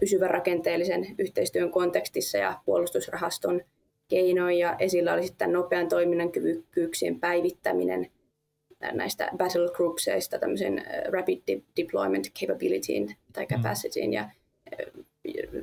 [0.00, 3.60] pysyvän rakenteellisen yhteistyön kontekstissa ja puolustusrahaston
[4.08, 4.58] keinoin.
[4.58, 8.10] Ja esillä oli sitten nopean toiminnan kyvykkyyksien päivittäminen
[8.92, 13.56] näistä battle groupseista tämmöisen rapid deployment capabilityin tai mm.
[13.56, 14.30] capacityin ja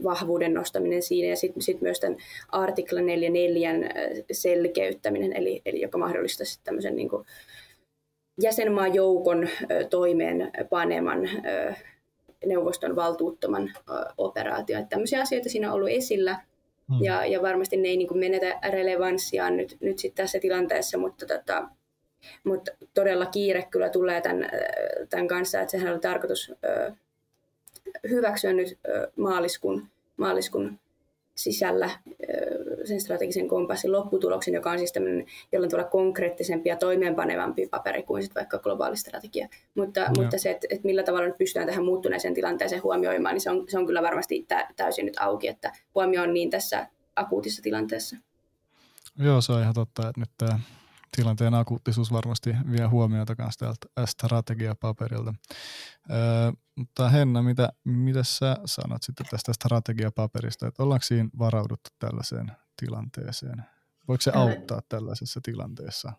[0.04, 2.17] vahvuuden nostaminen siinä ja sitten sit myös tämän
[2.49, 3.73] artikla 44
[4.32, 7.25] selkeyttäminen, eli, eli joka mahdollistaisi tämmöisen niin kuin,
[8.41, 9.50] jäsenmaajoukon
[9.89, 11.20] toimeen paneman
[12.46, 13.74] neuvoston valtuuttoman
[14.17, 14.80] operaatio.
[14.80, 16.39] Että tämmöisiä asioita siinä on ollut esillä
[16.89, 17.04] hmm.
[17.04, 21.26] ja, ja varmasti ne ei niin kuin menetä relevanssiaan nyt, nyt sit tässä tilanteessa, mutta,
[21.26, 21.70] tota,
[22.44, 24.50] mutta todella kiire kyllä tulee tämän,
[25.10, 26.54] tämän kanssa, että sehän oli tarkoitus
[28.10, 28.80] hyväksyä nyt
[29.15, 30.80] maaliskuun, maaliskuun
[31.36, 31.89] sisällä
[32.86, 38.24] sen strategisen kompassin lopputuloksen, joka on siis tämmöinen jollain tavalla konkreettisempi ja toimeenpanevampi paperi kuin
[38.24, 39.48] sit vaikka globaali strategia.
[39.76, 40.13] Mutta, no.
[40.17, 43.65] mutta se, että, että millä tavalla nyt pystytään tähän muuttuneeseen tilanteeseen huomioimaan, niin se on,
[43.70, 48.15] se on kyllä varmasti täysin nyt auki, että huomio on niin tässä akuutissa tilanteessa.
[49.17, 50.60] Joo, se on ihan totta, että nyt tämä
[51.15, 55.34] tilanteen akuuttisuus varmasti vie huomiota myös täältä strategiapaperilta.
[56.12, 62.52] Öö, mutta Henna, mitä, mitä sä sanot sitten tästä strategiapaperista, että ollaanko siinä varauduttu tällaiseen
[62.86, 63.63] tilanteeseen?
[64.08, 66.13] Voiko se auttaa tällaisessa tilanteessa?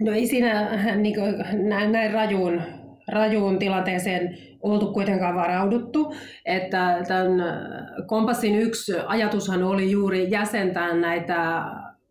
[0.00, 1.34] No ei siinä niin kuin,
[1.68, 2.62] näin, näin rajuun,
[3.08, 6.14] rajuun tilanteeseen oltu kuitenkaan varauduttu.
[6.44, 7.30] Että tämän
[8.06, 11.62] kompassin yksi ajatushan oli juuri jäsentää näitä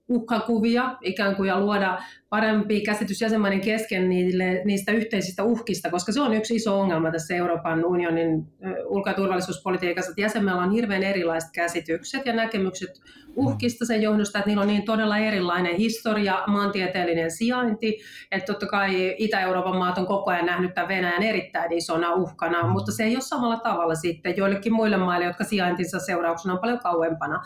[0.09, 6.21] uhkakuvia ikään kuin ja luoda parempi käsitys jäsenmaiden kesken niille, niistä yhteisistä uhkista, koska se
[6.21, 8.47] on yksi iso ongelma tässä Euroopan unionin
[8.85, 13.01] ulko- ja turvallisuuspolitiikassa, että jäsenmailla on hirveän erilaiset käsitykset ja näkemykset
[13.35, 17.99] uhkista sen johdosta, että niillä on niin todella erilainen historia, maantieteellinen sijainti,
[18.31, 22.91] että totta kai Itä-Euroopan maat on koko ajan nähnyt tämän Venäjän erittäin isona uhkana, mutta
[22.91, 27.41] se ei ole samalla tavalla sitten joillekin muille maille, jotka sijaintinsa seurauksena on paljon kauempana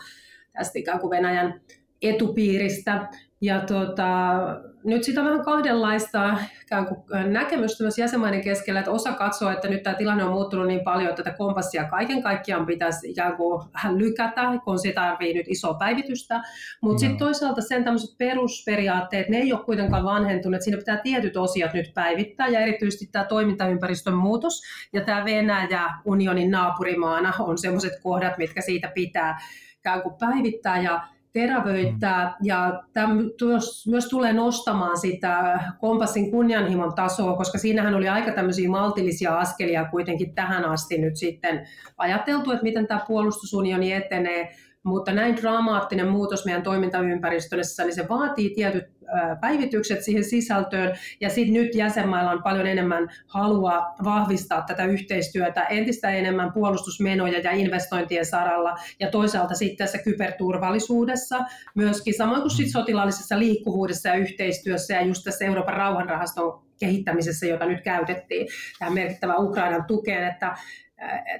[0.52, 1.60] tästä ikään kuin Venäjän
[2.08, 3.08] etupiiristä.
[3.40, 4.38] Ja tota,
[4.84, 6.38] nyt sitä on vähän kahdenlaista
[7.26, 11.10] näkemystä myös jäsenmaiden keskellä, että osa katsoo, että nyt tämä tilanne on muuttunut niin paljon,
[11.10, 15.74] että tätä kompassia kaiken kaikkiaan pitäisi ikään kuin vähän lykätä, kun se tarvii nyt isoa
[15.74, 16.42] päivitystä.
[16.80, 16.98] Mutta no.
[16.98, 21.90] sitten toisaalta sen tämmöiset perusperiaatteet, ne ei ole kuitenkaan vanhentuneet, siinä pitää tietyt osiot nyt
[21.94, 24.62] päivittää, ja erityisesti tämä toimintaympäristön muutos,
[24.92, 29.38] ja tämä Venäjä unionin naapurimaana on sellaiset kohdat, mitkä siitä pitää
[29.78, 31.00] ikään kuin päivittää, ja
[31.34, 33.14] terävöittää ja tämä
[33.86, 40.34] myös tulee nostamaan sitä kompassin kunnianhimon tasoa, koska siinähän oli aika tämmöisiä maltillisia askelia kuitenkin
[40.34, 41.66] tähän asti nyt sitten
[41.96, 48.54] ajateltu, että miten tämä puolustusunioni etenee, mutta näin dramaattinen muutos meidän toimintaympäristössä, niin se vaatii
[48.54, 48.84] tietyt
[49.40, 56.10] päivitykset siihen sisältöön, ja sitten nyt jäsenmailla on paljon enemmän halua vahvistaa tätä yhteistyötä entistä
[56.10, 61.38] enemmän puolustusmenoja ja investointien saralla, ja toisaalta sitten tässä kyberturvallisuudessa
[61.74, 67.66] myöskin, samoin kuin sitten sotilaallisessa liikkuvuudessa ja yhteistyössä, ja just tässä Euroopan rauhanrahaston kehittämisessä, jota
[67.66, 68.46] nyt käytettiin
[68.78, 70.56] tähän merkittävään Ukrainan tukeen, että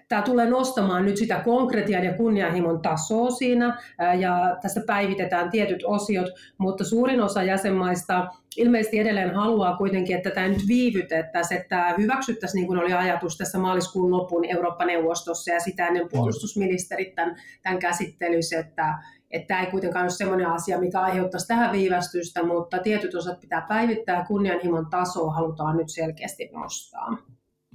[0.08, 3.78] tämä tulee nostamaan nyt sitä konkretian ja kunnianhimon tasoa siinä,
[4.18, 6.26] ja tässä päivitetään tietyt osiot,
[6.58, 12.60] mutta suurin osa jäsenmaista ilmeisesti edelleen haluaa kuitenkin, että tämä nyt viivytettäisiin, että tämä hyväksyttäisiin
[12.60, 18.58] niin kuin oli ajatus tässä maaliskuun lopun Eurooppa-neuvostossa ja sitä ennen puolustusministerit tämän, tämän käsittelyssä,
[18.58, 18.94] että,
[19.30, 23.66] että tämä ei kuitenkaan ole sellainen asia, mikä aiheuttaisi tähän viivästystä, mutta tietyt osat pitää
[23.68, 27.16] päivittää ja kunnianhimon tasoa halutaan nyt selkeästi nostaa.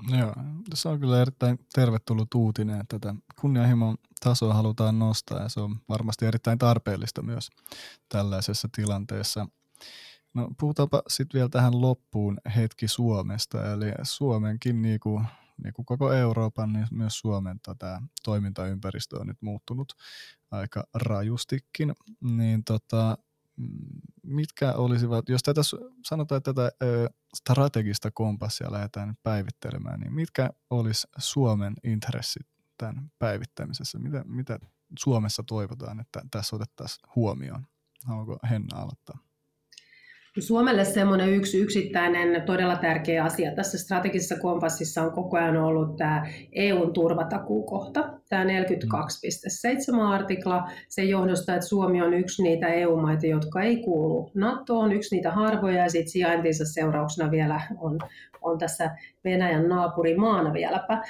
[0.08, 0.34] Joo,
[0.74, 5.80] se on kyllä erittäin tervetullut uutinen, että tätä kunnianhimon tasoa halutaan nostaa ja se on
[5.90, 7.50] varmasti erittäin tarpeellista myös
[8.10, 9.48] tällaisessa tilanteessa.
[10.34, 15.26] No, puhutaanpa sitten vielä tähän loppuun hetki Suomesta, eli Suomenkin niin kuin,
[15.64, 19.94] niin kuin koko Euroopan, niin myös Suomen tämä toimintaympäristö on nyt muuttunut
[20.52, 23.18] aika rajustikin, niin tota,
[24.30, 25.62] mitkä olisivat, jos tätä
[26.06, 26.72] sanotaan, että tätä
[27.36, 34.00] strategista kompassia lähdetään päivittelemään, niin mitkä olisi Suomen intressit tämän päivittämisessä?
[34.00, 34.60] Mitä, mitä
[35.00, 37.66] Suomessa toivotaan, että tässä otettaisiin huomioon?
[38.06, 39.18] Haluaako Henna aloittaa?
[40.40, 46.28] Suomelle semmoinen yksi yksittäinen todella tärkeä asia tässä strategisessa kompassissa on koko ajan ollut tämä
[46.52, 53.78] EUn turvatakuukohta, tämä 42.7 artikla, sen johdosta, että Suomi on yksi niitä EU-maita, jotka ei
[53.78, 58.00] kuulu NATOon, yksi niitä harvoja ja sitten sijaintinsa seurauksena vielä on,
[58.42, 58.92] on tässä
[59.24, 61.02] Venäjän naapurimaana vieläpä.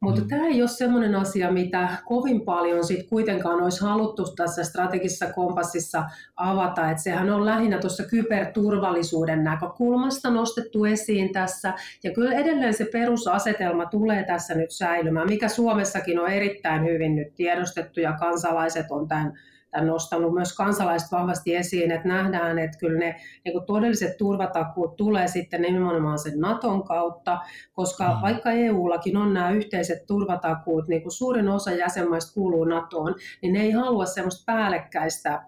[0.00, 0.28] Mutta mm.
[0.28, 6.04] tämä ei ole sellainen asia, mitä kovin paljon sit kuitenkaan olisi haluttu tässä strategisessa kompassissa
[6.36, 6.90] avata.
[6.90, 11.72] Et sehän on lähinnä tuossa kyberturvallisuuden näkökulmasta nostettu esiin tässä.
[12.04, 17.34] Ja kyllä edelleen se perusasetelma tulee tässä nyt säilymään, mikä Suomessakin on erittäin hyvin nyt
[17.34, 19.38] tiedostettu ja kansalaiset on tämän
[19.70, 24.96] tämän nostanut myös kansalaiset vahvasti esiin, että nähdään, että kyllä ne niin kuin todelliset turvatakuut
[24.96, 27.38] tulee sitten nimenomaan sen Naton kautta,
[27.72, 28.22] koska mm.
[28.22, 33.60] vaikka EUllakin on nämä yhteiset turvatakuut, niin kuin suurin osa jäsenmaista kuuluu NATOon, niin ne
[33.60, 35.42] ei halua semmoista päällekkäistä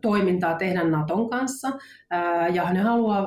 [0.00, 1.68] toimintaa tehdä Naton kanssa,
[2.52, 3.26] ja ne haluaa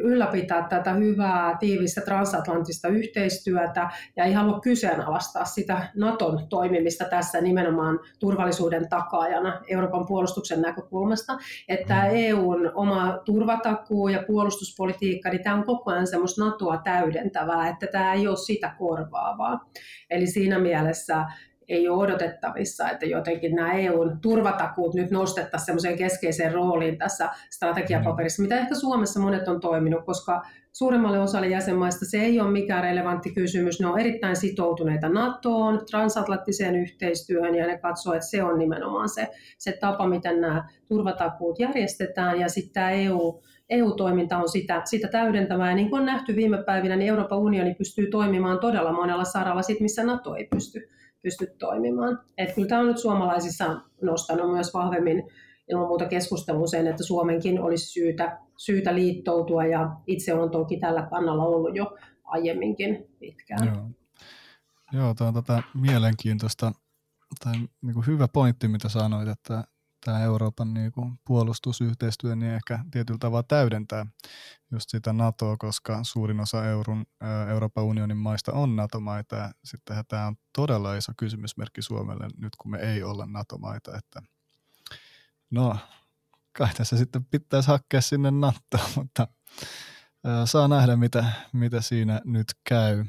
[0.00, 8.00] ylläpitää tätä hyvää tiivistä transatlanttista yhteistyötä ja ei halua kyseenalaistaa sitä Naton toimimista tässä nimenomaan
[8.18, 12.10] turvallisuuden takaajana Euroopan puolustuksen näkökulmasta, että mm.
[12.12, 18.12] EUn oma turvatakuu ja puolustuspolitiikka, niin tämä on koko ajan semmoista NATOa täydentävää, että tämä
[18.12, 19.70] ei ole sitä korvaavaa.
[20.10, 21.24] Eli siinä mielessä
[21.70, 28.42] ei ole odotettavissa, että jotenkin nämä EUn turvatakuut nyt nostettaisiin semmoiseen keskeiseen rooliin tässä strategiapaperissa,
[28.42, 33.30] mitä ehkä Suomessa monet on toiminut, koska suurimmalle osalle jäsenmaista se ei ole mikään relevantti
[33.34, 33.80] kysymys.
[33.80, 39.28] Ne on erittäin sitoutuneita NATOon, transatlanttiseen yhteistyöhön ja ne katsoo, että se on nimenomaan se,
[39.58, 45.70] se tapa, miten nämä turvatakuut järjestetään ja sitten tämä EU EU-toiminta on sitä, sitä täydentävää.
[45.70, 49.62] Ja niin kuin on nähty viime päivinä, niin Euroopan unioni pystyy toimimaan todella monella saralla,
[49.62, 50.88] sit, missä NATO ei pysty
[51.22, 52.18] pysty toimimaan.
[52.38, 55.22] Et kyllä tämä on nyt suomalaisissa nostanut myös vahvemmin
[55.70, 61.06] ilman muuta keskusteluun sen, että Suomenkin olisi syytä, syytä liittoutua ja itse on toki tällä
[61.10, 63.66] kannalla ollut jo aiemminkin pitkään.
[63.66, 63.84] Joo,
[64.92, 66.72] Joo tämä on tätä mielenkiintoista
[67.44, 67.52] tai
[67.82, 69.64] niin kuin hyvä pointti, mitä sanoit, että
[70.04, 74.06] tämä Euroopan niin kuin puolustusyhteistyö niin ehkä tietyllä tavalla täydentää
[74.70, 77.06] just sitä NATOa, koska suurin osa Eurun,
[77.48, 82.70] Euroopan unionin maista on NATO-maita ja sittenhän tämä on todella iso kysymysmerkki Suomelle nyt kun
[82.70, 84.22] me ei olla NATO-maita, että
[85.50, 85.76] no
[86.52, 89.28] kai tässä sitten pitäisi hakea sinne NATOon, mutta
[90.44, 93.04] saa nähdä mitä, mitä siinä nyt käy.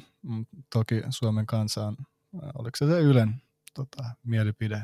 [0.73, 1.97] Toki Suomen kansaan,
[2.33, 3.41] oliko se se Ylen
[3.73, 4.83] tota, mielipide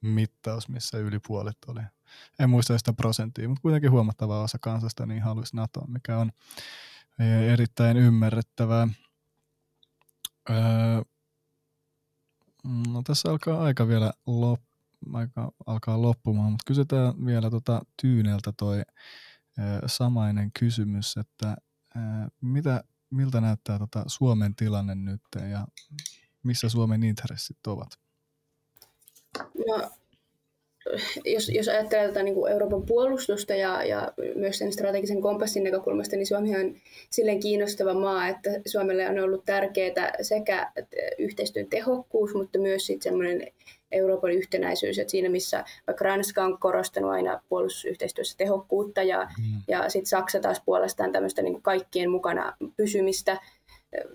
[0.00, 1.80] mittaus, missä yli puolet oli.
[2.38, 6.30] En muista sitä prosenttia, mutta kuitenkin huomattava osa kansasta niin haluaisi NATO, mikä on
[7.18, 8.88] e, erittäin ymmärrettävää.
[10.50, 11.02] Öö,
[12.88, 14.60] no, tässä alkaa aika vielä lop,
[15.12, 18.82] aika alkaa loppumaan, mutta kysytään vielä tota Tyyneltä toi ö,
[19.86, 21.56] samainen kysymys, että
[21.96, 21.98] ö,
[22.40, 25.66] mitä, miltä näyttää tota Suomen tilanne nyt ja
[26.42, 28.07] missä Suomen intressit ovat?
[29.68, 29.90] No,
[31.24, 36.16] jos, jos ajattelee tätä niin kuin Euroopan puolustusta ja, ja myös sen strategisen kompassin näkökulmasta,
[36.16, 36.74] niin Suomi on
[37.10, 40.72] silleen kiinnostava maa, että Suomelle on ollut tärkeää sekä
[41.18, 43.52] yhteistyön tehokkuus, mutta myös sitten semmoinen
[43.92, 49.62] Euroopan yhtenäisyys, että siinä missä vaikka Ranska on korostanut aina puolustusyhteistyössä tehokkuutta ja, mm.
[49.68, 53.40] ja sitten Saksa taas puolestaan tämmöistä niin kaikkien mukana pysymistä,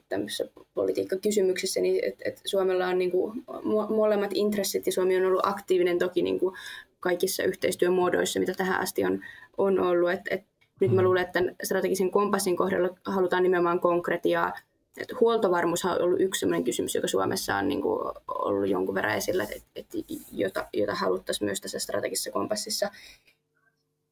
[0.10, 3.44] tämmöisissä politiikkakysymyksissä, niin että et Suomella on niin kuin
[3.90, 6.56] molemmat intressit ja Suomi on ollut aktiivinen toki niin kuin
[7.00, 9.22] kaikissa yhteistyömuodoissa, mitä tähän asti on,
[9.58, 10.12] on ollut.
[10.12, 10.44] Et, et
[10.82, 11.06] nyt mä mm.
[11.06, 14.54] luulen, että strategisen kompassin kohdalla halutaan nimenomaan konkretiaa.
[14.98, 19.18] Et huoltovarmuus on ollut yksi sellainen kysymys, joka Suomessa on niin kuin ollut jonkun verran
[19.18, 19.86] esillä, et, et,
[20.32, 22.90] jota, jota haluttaisiin myös tässä strategisessa kompassissa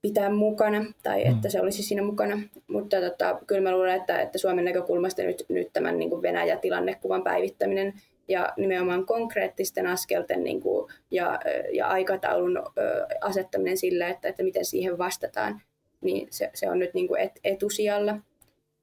[0.02, 1.52] pitää mukana tai että mm.
[1.52, 2.40] se olisi siinä mukana.
[2.68, 7.24] Mutta tota, kyllä mä luulen, että, että Suomen näkökulmasta nyt, nyt tämän niin kuin Venäjä-tilannekuvan
[7.24, 7.94] päivittäminen
[8.28, 11.40] ja nimenomaan konkreettisten askelten niin kuin, ja,
[11.74, 15.62] ja aikataulun ö, asettaminen sille, että, että miten siihen vastataan,
[16.02, 18.18] niin se, se on nyt niin kuin et, etusijalla.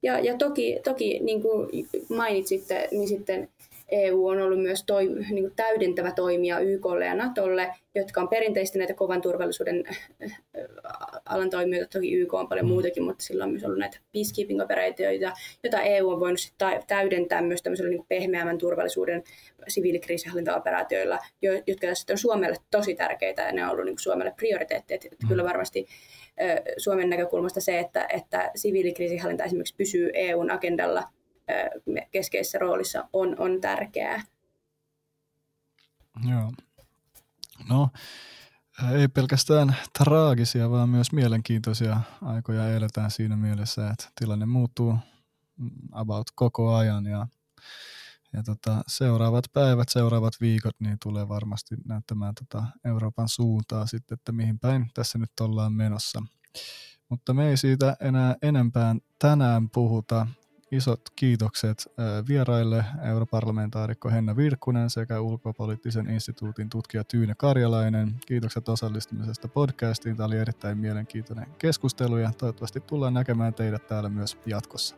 [0.03, 1.69] Ja, ja toki, toki niin kuin
[2.09, 3.49] mainitsitte, niin sitten
[3.91, 8.77] EU on ollut myös toi, niin kuin täydentävä toimija YKlle ja Natolle, jotka on perinteisesti
[8.77, 9.83] näitä kovan turvallisuuden
[10.23, 10.41] äh,
[11.25, 11.89] alan toimijoita.
[11.89, 12.71] Toki YK on paljon mm.
[12.71, 16.39] muutakin, mutta sillä on myös ollut näitä peacekeeping-operaatioita, joita EU on voinut
[16.87, 19.23] täydentää myös tämmöisellä niin pehmeämmän turvallisuuden
[19.67, 24.99] siviilikriisinhallintaoperaatioilla, jotka tässä on Suomelle tosi tärkeitä ja ne on ollut niin Suomelle prioriteetteja.
[25.23, 25.27] Mm.
[25.27, 25.85] Kyllä varmasti
[26.77, 31.03] Suomen näkökulmasta se, että, että siviilikriisinhallinta esimerkiksi pysyy EUn agendalla–
[32.11, 34.23] keskeisessä roolissa on, on tärkeää.
[36.29, 36.51] Joo.
[37.69, 37.89] No,
[38.93, 44.97] ei pelkästään traagisia, vaan myös mielenkiintoisia aikoja eletään siinä mielessä, että tilanne muuttuu
[45.91, 47.27] about koko ajan ja,
[48.33, 54.31] ja tota, seuraavat päivät, seuraavat viikot niin tulee varmasti näyttämään tota Euroopan suuntaa sitten, että
[54.31, 56.23] mihin päin tässä nyt ollaan menossa.
[57.09, 60.27] Mutta me ei siitä enää enempään tänään puhuta
[60.71, 61.87] isot kiitokset
[62.27, 68.15] vieraille europarlamentaarikko Henna Virkkunen sekä ulkopoliittisen instituutin tutkija Tyyne Karjalainen.
[68.25, 70.17] Kiitokset osallistumisesta podcastiin.
[70.17, 74.95] Tämä oli erittäin mielenkiintoinen keskustelu ja toivottavasti tullaan näkemään teidät täällä myös jatkossa.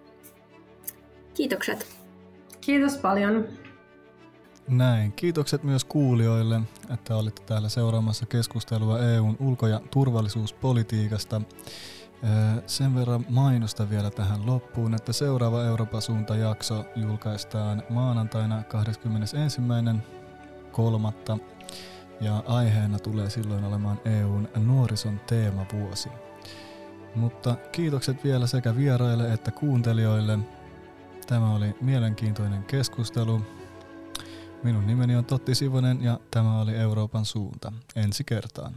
[1.34, 1.88] Kiitokset.
[2.62, 3.48] Kiitos paljon.
[4.68, 5.12] Näin.
[5.12, 6.62] Kiitokset myös kuulijoille,
[6.94, 11.42] että olitte täällä seuraamassa keskustelua EUn ulko- ja turvallisuuspolitiikasta.
[12.68, 18.66] Sen verran mainosta vielä tähän loppuun, että seuraava Euroopan suuntajakso julkaistaan maanantaina 21.3.
[22.22, 26.10] Ja aiheena tulee silloin olemaan EUn nuorison teemavuosi.
[27.16, 30.40] Mutta kiitokset vielä sekä vieraille että kuuntelijoille.
[31.28, 33.42] Tämä oli mielenkiintoinen keskustelu.
[34.64, 37.74] Minun nimeni on Totti Sivonen ja tämä oli Euroopan suunta.
[37.96, 38.74] Ensi kertaan.